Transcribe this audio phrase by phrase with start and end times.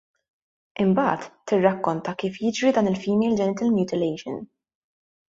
[0.83, 4.41] Imbagħad, tirrakkonta kif jiġri dan il-female genital mutilation.